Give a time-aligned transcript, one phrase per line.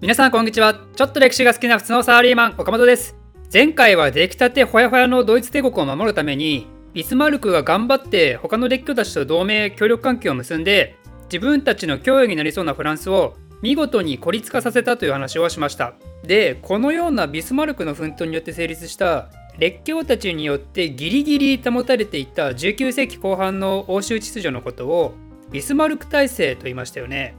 [0.00, 0.78] 皆さんこんにちは。
[0.94, 3.16] ちょっと歴史が好きな普通のサラリーマン岡本です。
[3.52, 15.94] 前回は出来たてほやほやのドイツ帝国を守るためにビスマルクが頑張って他の列強たちと同盟協力関係を結んで自分たちの脅威になりそうなフランスを見事に孤立化させたという話をしました。
[16.22, 25.14] でこのようなビスマルクの奮闘によって成立した列強たちによってギリギリ保たれていた19世紀後半の欧州秩序のことを
[25.50, 27.34] ビスマルク体制と言いましたよね。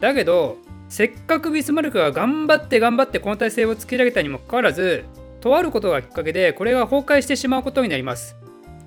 [0.00, 0.58] だけど
[0.90, 5.04] せっかくビスマルクが頑張って頑張ってこの体制を作り上げたにもかかわらず
[5.40, 8.36] とあることがきっかけでこれが崩壊してしまうことになります。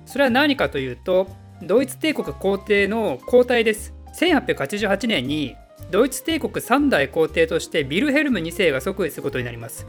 [0.04, 1.28] それは何かというと
[1.62, 3.94] ドイツ帝国皇帝の交代です。
[4.20, 5.56] 1888年に
[5.90, 9.86] ドイツ帝国3代皇帝としてビルヘルム2世が即位することになります。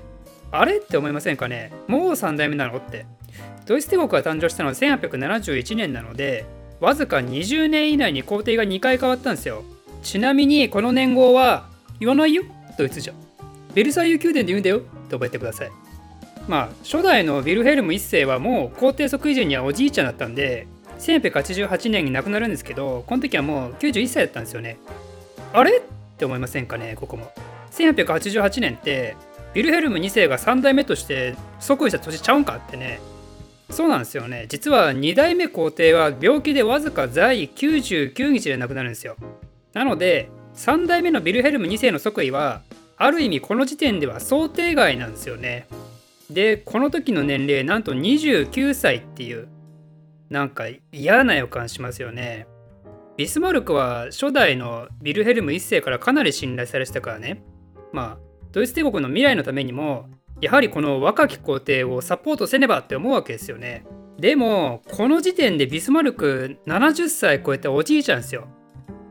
[0.52, 0.78] あれ？
[0.78, 1.73] って思いませんかね？
[1.88, 2.78] もう3代目なの？
[2.78, 3.06] って。
[3.66, 6.45] ドイツ帝国が誕生したのは1871年なので
[6.80, 9.64] わずか20年以内に皇帝が2回変わったんですよ。
[10.02, 12.44] ちなみにこの年号は言わないよ
[12.77, 13.13] ドイツじゃ
[13.73, 14.77] ベルサイユ宮殿で言うんだよ。
[14.77, 15.72] って覚えてください。
[16.48, 20.67] まあ初代のヴィルヘルム1世はもう皇帝即位時にはおじいちゃんだったんで
[21.00, 24.78] 1888年に亡くなるんですけどこの時はもう91歳だったんですよね。
[25.53, 25.78] あれ？
[25.78, 25.81] っ
[26.17, 27.31] て思いませんかねここも。
[27.72, 29.16] 1888年って
[29.53, 33.00] ヴィルヘルム2世が3代目として即位した年ちゃうんかってね。
[33.70, 34.45] そうなんですよね。
[34.48, 39.16] 実は2代目皇帝は病気でわずか在位99日で亡くなるんですよ。
[39.73, 42.61] なので3代目のビルヘルム2世の即位は
[42.98, 45.67] ある意味この時点では想定外なんですよね。
[46.30, 49.48] でこの時の年齢なんと29歳っていう
[50.30, 52.48] なんか嫌な予感しますよね。
[53.17, 57.42] ビスマルクは初代のビルヘルム1世からかなり信頼されてたからね
[57.94, 58.17] まあ
[58.52, 60.09] ドイツ帝国の未来のためにも
[60.42, 63.86] やはりこの若き皇帝をサポートせねばって思うわけですよね。
[64.17, 68.48] でもこの時点でビスマルク70歳超えたおじいちゃんですよ。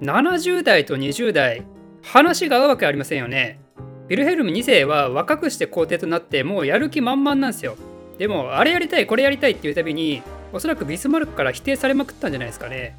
[0.03, 1.65] 70代と20代
[2.03, 3.61] 話が合うわけありませんよね。
[4.09, 7.77] ヴィルヘルム2世は若くして皇帝となってもうやる気満々なんですよ。
[8.19, 10.23] でもあれやりたいこれやりたいっていうたびに
[10.53, 12.97] おそらくビスマルクから否定されまくったんじゃないですかね。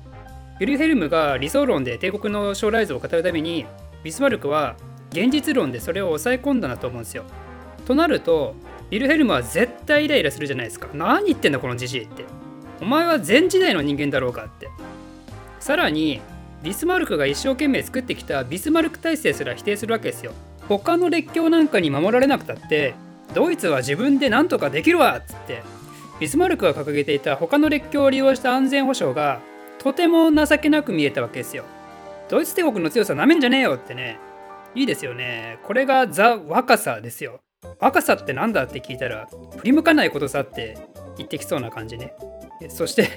[0.60, 3.66] ヴィルヘルムが理想論で帝国の将来像を語るために
[4.04, 4.76] ビスマルクは
[5.12, 7.24] 現実論でそれを抑え込んだなと思うんですよ。
[7.86, 8.56] となると
[8.90, 10.88] ヴィルヘルムは絶対イライラするじゃないですか。
[10.94, 12.26] 何言ってんだこのじじいって。
[12.82, 14.70] お前は前時代の人間だろうかって。
[15.60, 16.22] さらに
[16.64, 20.34] ビスマルクが一生懸命作ってきたビスマルク体制すら否定するわけですよ。
[20.68, 22.96] 他の列強なんかに守られなくたって
[23.34, 25.64] ドイツは自分で何とかできるわっつって。
[26.20, 29.42] ビスマルクが掲げていた他の列強を利用した安全保障が
[29.80, 31.66] とても情けなく見えたわけですよ。
[32.30, 34.18] ドイツ帝国の強さなめんじゃねえよってね。
[34.74, 35.60] いいですよね。
[35.64, 37.42] これがザ若さですよ。
[37.80, 39.28] 若さって何だって聞いたら
[39.58, 40.78] 振り向かないことさって
[41.18, 42.14] 言ってきそうな感じね。
[42.70, 43.10] そして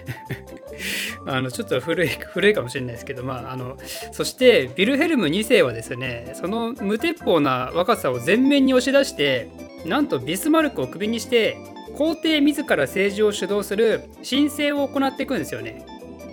[1.26, 3.76] あのちょっと古い古いかもしれないですけど、まあ、あの
[4.12, 9.48] そしてビルヘルム2世はですねその無鉄砲な若さを前面に押し出して
[9.84, 11.56] なんとビスマルクをクビにして
[11.96, 15.84] 皇帝自ら政治を主導する申請を行っていくんですよね。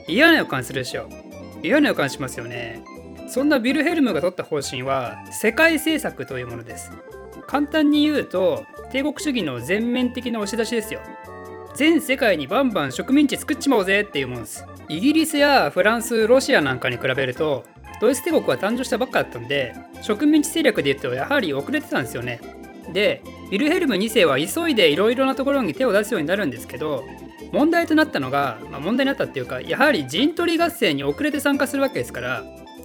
[0.07, 1.09] 嫌な予感するでしょ。
[1.63, 2.83] 嫌な予感しますよね。
[3.27, 6.91] そんなビルヘルムが取った方針は世界政策というものです。
[7.47, 11.01] 簡単に言うと帝国主義の全面的な押し出しですよ。
[11.75, 14.65] 全世界にバンバン植民地作っちまおうぜっていうもんです。
[14.87, 17.65] イギリスやフランスロシアなんかに比べると
[17.99, 22.39] ドイツ帝国は誕生したばっかだったんで植民地戦略で言うとやはり遅れてたんですよね。
[22.93, 23.21] で
[23.51, 27.03] ヴィルヘルム2世は急いでいろいろなところに手を出すようになるんですけど
[27.51, 32.43] 問題となったのが、まあ、問題になったっていうかやはり陣取り合戦に遅れて参加するわけですから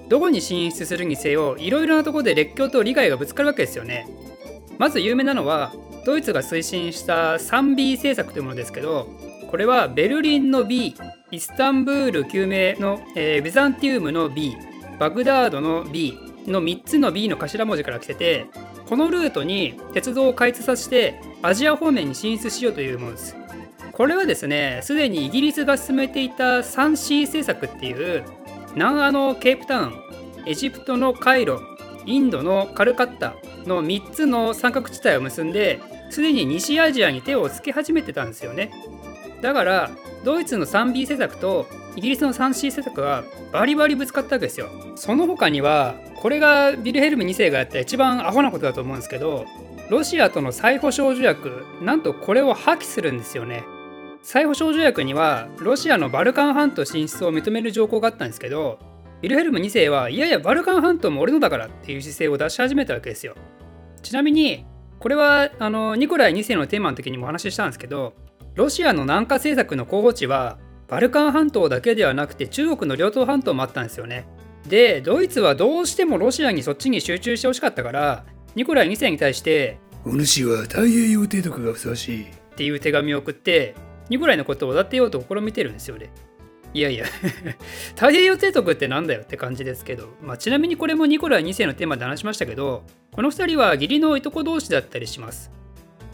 [0.09, 4.09] どこに進出するにせよいろいろなところで列強と利害がぶつかるわけですよね。
[4.78, 5.72] まず有名なのは
[6.05, 9.09] ドイツが推進した 3B 政策というものですけど
[9.50, 10.94] これはベルリンの B
[11.31, 14.56] イスタンブール救命の、えー、ビザンティウムの B
[14.99, 18.47] バグダードの B の3つの B の頭文字から来てて
[18.89, 23.37] このルートに鉄道を開通させてアジア方面に進出しようというものです。
[23.93, 28.25] これはですねすでにイギリスが進めていた 3C 政策っていう
[28.75, 29.93] 南アのケープタウン
[30.47, 31.60] エジプトのカイロ
[32.06, 33.34] インドのカルカッタ
[33.66, 35.80] の3つの三角地帯を結んで
[36.10, 38.71] すでに西アジアに手をつけ始めてたんですよね。
[39.41, 39.91] だから
[40.24, 41.66] ドイツの 3B 施策と
[41.97, 44.68] イギリスの 3C 政策はバリバリぶつかったわけですよ。
[44.97, 49.47] その他にはこれがビルヘルム2世がやった一番アホなことだと思うんですけど
[49.89, 53.65] ロシアとの再保障条約なんとこれを破棄するんですよね。
[54.22, 58.78] 再保障条約にはロシアのバルカン半島進出を認める条項があったんですけど
[59.22, 63.34] ビルヘルム2世はいやいやバルカン半島も俺のだからっていう姿勢を出し始めたわけですよ。
[64.03, 64.66] ちなみに
[65.00, 68.12] これはあのニコライ2世のテーマの時にもお話ししたんですけど
[68.54, 70.58] ロシアの南下政策の候補地は
[70.88, 74.26] バルカン半島だけではなくて中国の両党半島もあったんですよね。
[74.68, 78.24] でドイツはどうしてもロシアにそっちに集中してほしかったから
[78.54, 82.22] ニコライ2世に対してお主は太平洋帝国がふさわしい。
[82.24, 82.26] っ
[82.56, 83.74] ていう手紙を送って
[84.10, 86.10] ニコライのことをおだてようと試みてるんですよね
[86.72, 87.07] いやいや。
[87.97, 95.51] 太平洋帝国ってなんだよって感じですけど、まあ、ちなみにこれもニコライ2世のテーマで話しましたけどこの2人は義理のいとこ同士だったりします。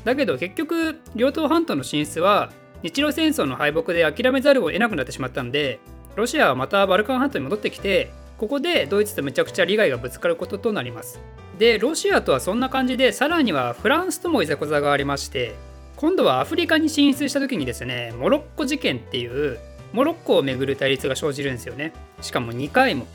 [0.04, 5.80] だけど結局両党半島の進出は日露戦争の敗北で諦めざるを得なくなってしまったんで
[6.14, 11.20] ロシアはまたバルカン半島に戻ってきてここでドイツとめちゃくちゃ利害がぶつかることとなります。
[11.58, 15.54] でロシアとはそんな感じでさらにはフランスともいざこざがありまして
[15.96, 19.58] 今度はアフリカに進出した時にですねモロッコ事件っていう
[19.96, 21.94] モロッコをめぐる対立が生じるんですよね。
[22.20, 23.06] しかも2回も。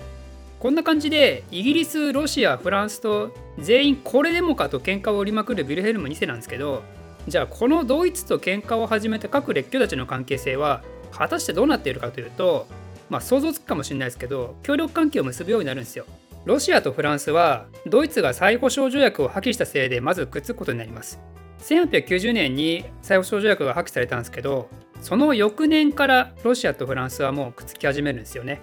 [0.60, 6.82] こんな感じでイギリスロシアフランスと全員これでもかと喧嘩を売りまくるヴィルヘルム2世なんですけど
[7.28, 12.68] じゃあこのドイツと喧嘩を始めた各列挙たちの関係性は果たしてどうなっているかというと
[13.10, 16.06] まあ想像つくかもしれないですけど協力関係を結ぶようになるんですよ。
[16.46, 21.20] ロシアとフランスはドイツが再保障条約を破棄したせいでまずくっつくことになります。
[21.60, 24.70] 1890年に再保障条約が破棄されたんですけど
[25.02, 28.62] その翌年からロシアとフランスはもうくっつき始めるんですよね。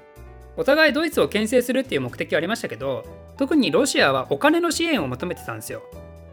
[0.56, 3.05] お互いドイツを牽制するっていう目的はありましたけど
[3.37, 5.82] 特にロシアはお金の支援を求めてたんですよ。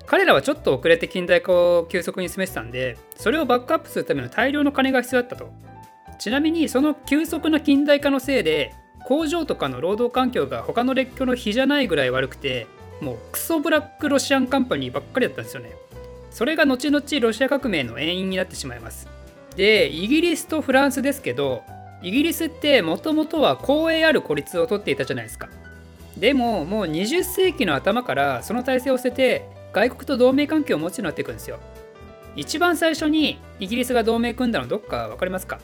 [0.08, 5.52] 彼らはちょっと遅れて近代化を急速に進めてたんでそれをバックアップするための大量の金が必要だったと。
[6.20, 8.74] ちなみにその急速な近代化のせいで
[9.06, 12.68] 工場とかの労働環境が他の列強の比じゃないぐらい悪くて
[13.02, 15.72] もうクソブラックロシアンカンパニーばっかりだったんですよね。
[16.32, 19.15] それが後々ロシア革命の遠因になってしまいます。
[19.56, 21.64] でイギリスとフランスですけど
[22.02, 25.50] イギリスってもともとは公営ある孤立をとっていたじゃないですか。
[26.18, 31.60] でももう20世紀の頭からその体制を捨てて外国と同盟関係を持つようになっていくんですよ。
[32.36, 35.60] 一番最初にイギリスが同盟組んだのどっか分かりますか？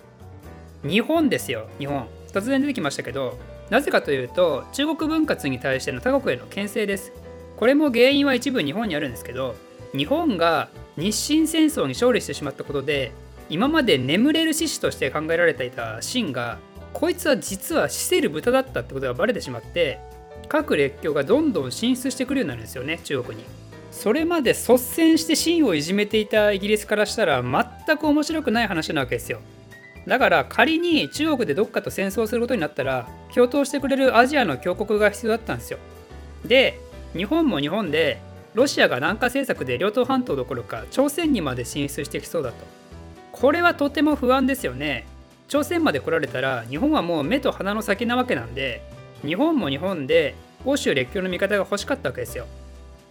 [0.84, 2.08] 日本ですよ日本。
[2.32, 3.38] 突然出てきましたけど
[3.70, 7.12] なぜかというと中国分割に対しての他国への牽制です。
[7.58, 9.56] これも原因は一部日本にあるんですけど
[9.96, 13.12] 日本が日清戦争に勝利してしまったことで
[13.50, 16.60] 今まで眠れる獅子として考えられていた秦が
[16.94, 20.00] こいつは実は死せる豚だったってことがバレてしまって
[20.48, 23.46] 各列強がどんどん進出してくるようになるんですよね中国に。
[23.92, 29.40] それまで率先して秦をいじめていたイギリスからしたら全く面白くない話なわけですよ。
[30.08, 35.78] だから仮に中国でどっかと戦争することになったら共闘してくれるアジアの強国が必要だったんですよ。
[36.46, 36.80] で
[37.16, 38.20] 日本も日本で
[38.54, 42.81] ロシアが南下政策で両党半島どころか朝鮮にまで進出してきそうだと。
[43.32, 45.06] これはとても不安ですよね。
[45.48, 48.82] 朝鮮まで来られたら日本はもう目と鼻の先なわけなんで
[49.26, 50.36] 日本も日本で
[50.66, 52.46] 欧州列強の味方が欲しかったわけですよ。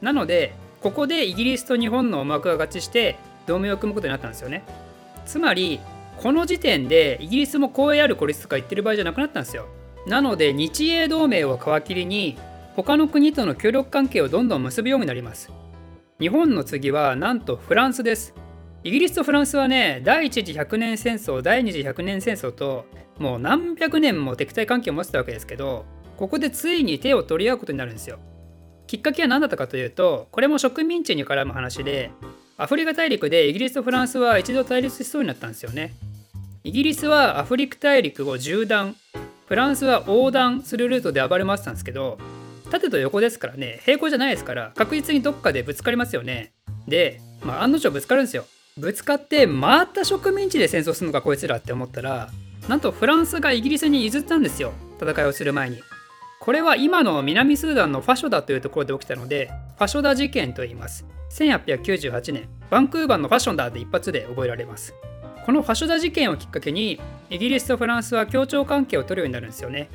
[0.01, 4.63] なのでここでイギリスと日本の思惑が合致して同盟を組むことになったんですよね。
[5.27, 5.81] つまり
[6.17, 9.67] この時点でイギリスも公営ある孤立とか言ってる場合じゃなくなったんですよ。
[10.07, 12.39] なので日英同盟を皮切りに
[12.77, 15.51] 他の国との協力関係をどんどん結ぶようになります。
[16.19, 18.33] 日本の次はなんとフランスです。
[18.83, 22.87] イギリスとフランスはね第一次百年戦争第二次百年戦争と
[23.19, 25.85] もう何百年も敵対関係を持ってたわけですけど
[26.17, 28.19] ここでついに手を取り合うことになるんですよ。
[28.87, 32.11] きっかけは何だったかというとこれも植民地に絡む話で
[32.57, 35.93] アフリカ大陸でイギリスとフランスは一度対立しそうになったんですよね。
[36.65, 38.97] イギリスはアフリカ大陸を縦断
[39.47, 42.19] フランスは横断するルートで暴れ回ってたんですけど
[42.71, 46.53] 縦と横ですからね平行じゃないですから確実にどっかでぶつかりますよね。
[46.89, 48.45] で、まあ、案の定ぶつかるんですよ。
[48.81, 52.31] ぶつかってまた植民地で戦争するのかこいつらって思ったら
[52.69, 55.81] なんとフランスがイギリスに譲ったんですよ戦いをする前に。
[56.41, 61.05] これは今の南スーダンのファショダというところで起きたのでファショダ事件と言います。
[61.33, 64.95] 1898年バンクーバーのファションダーで一発で覚えられます。
[65.45, 69.91] このファショダ事件をきっかけにイギリスとフランスは協調関係を取るようになるんですよね。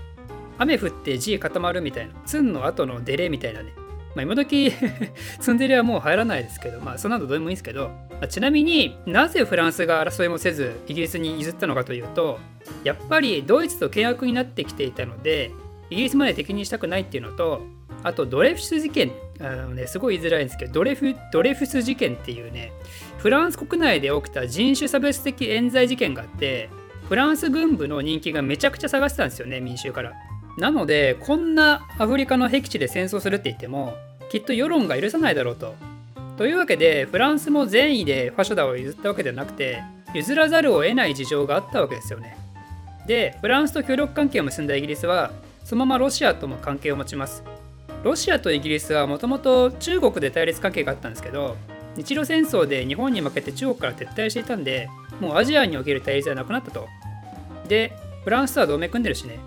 [0.57, 3.73] 雨降って地固まるみたいなツンの後のデレみたいなね。
[4.15, 4.71] まあ、今時
[5.39, 12.39] ツンデレはもう入らないですけど、まあ、そんなのどうでもいいんですけど、まあ、ちなみになぜフランスが争いもせずイギリスに譲ったのかというと
[12.83, 15.51] やっぱりドイツと険悪になってきていたので
[15.89, 17.61] イギリスまで敵にしたくないっていうのと
[18.03, 22.71] あとドレフス事件あの、ね、すごい言いづらいんですけどドレフドレフス事件っていうね
[23.17, 26.69] フランス国内で起きた人種差別的冤罪事件があって
[27.09, 30.13] フランス軍部の人気がめちゃくちゃ下がってたんですよね民衆から。
[30.57, 33.93] なのでこんなアフリカの僻地で戦争するって言っても
[34.29, 35.75] きっと世論が許さないだろうと。
[36.37, 39.81] というわけでフランスも善意でファショダを譲ったわけではなくて
[40.13, 42.37] 譲らざるを得ない事情があったわけですよね。
[43.07, 45.31] でフランスと協力関係を結んだイギリスは
[45.63, 47.43] そのままロシアとも関係を持ちます。
[48.03, 51.57] ロシアとイギリスはもともと中国で対立関係があったんですけど
[51.95, 56.87] 日露戦争で日本に負けて中国から撤退していたんでもうアジアにおける対立はなくなったと。
[57.67, 57.93] で
[58.23, 59.39] フランスとは同盟組んでるしね。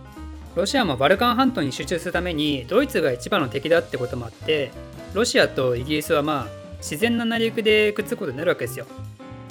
[0.58, 4.72] ロシアもバルカン半島に集中するためにドイツが一番の敵だってこともあって
[5.14, 8.86] ロシアとイギリスはまあ自然な成り行きでくっつくことになるわけですよ。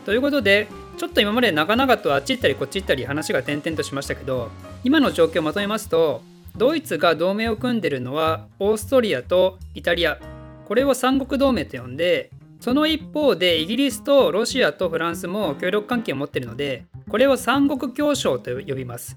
[0.04, 4.50] ということでちょっと今まで長々とあっち行ったりこっち行ったり話が点々としましたけど
[4.84, 6.22] 今の状況をまとめますと
[6.58, 10.20] ドイツが同盟を組んでるのはオーストリアとイタリア
[10.66, 19.16] これを三国同盟と呼んでその一方でイギリスとロシアとフランスも協力関係を持ってるのでこれを三国協商と呼びます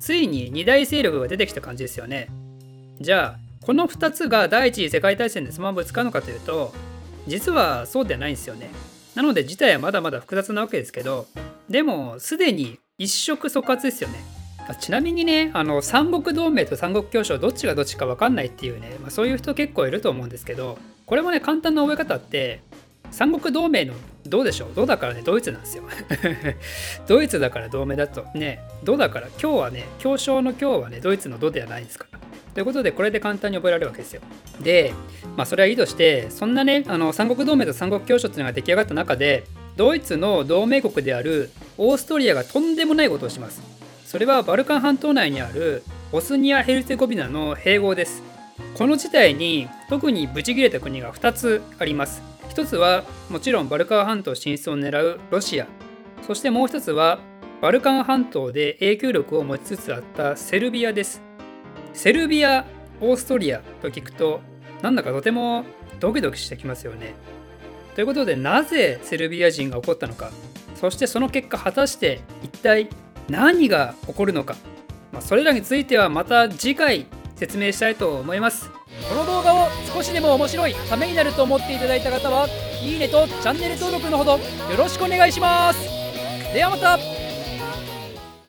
[0.00, 2.28] ついに二大勢力が出てきた感じですよね。
[3.00, 6.72] じゃあこの2つが第一次世界大戦でそのままぶつかるのかというと
[7.26, 8.70] 実はそうではないんですよね。
[9.14, 11.26] なので事態はまだまだ複雑なわけですけど
[11.68, 14.18] でもすでに一触即発ですよね。
[14.80, 22.60] ちなみにねあの三国同盟と三国協商どっちがどっちか分かんないっていうね、まあ、そういう人結構いると思うんですけどこれもね簡単な覚え方って
[23.10, 23.94] 三国同盟の
[24.26, 24.74] どうでしょう？
[24.74, 25.84] どうだからねドイツなんですよ。
[27.08, 32.18] ドイツだから同盟だとねどうだから今日はね協商の今日はねドイツのどではないですから。
[32.52, 34.20] ということでこれで簡単に覚えられるわけですよ。
[34.60, 34.92] で
[35.36, 39.44] まあそれはいいとしてそんなねあの三国同盟と三国協商っていうのが出来上がった中で
[39.76, 43.62] ドイツの同盟国であるオーストリアがとんでもないことをします。
[44.04, 48.22] それはバルカン半島内にあるボスニア・ヘルツェゴビナの併合です。
[48.74, 52.20] この事態に特にブチギレた国が2つあります。
[52.50, 55.68] 一つはもちろんバルカン半島進出を狙うロシア。
[56.26, 57.20] そしてもう一つは
[57.62, 61.22] バルカン半島で影響力を持ちつつあったセルビアです。
[61.92, 62.66] セルビア
[63.00, 64.40] オーストリアと聞くと
[64.82, 65.64] なんだかとても
[66.00, 67.14] ドキドキしてきますよね。
[67.94, 70.32] ということでなぜセルビア人が怒ったのか。
[70.74, 72.88] そしてその結果果たして一体
[73.28, 74.56] 何が起こるのか、
[75.12, 78.79] まあ、それらについてはまた次回説明したいと思います。
[80.00, 82.48] 少しでも面白いためになると思っていただいた方は
[82.82, 84.40] いいねとチャンネル登録のほどよ
[84.78, 85.80] ろしくお願いします。
[86.54, 87.19] ではまた。